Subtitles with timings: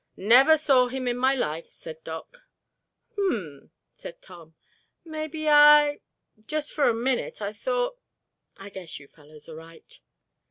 [0.17, 2.47] "Never saw him in my life," said Doc.
[3.15, 4.55] "Hmn," said Tom.
[5.05, 9.99] "Maybe I——just for a minute I thought——I guess you fellows are right."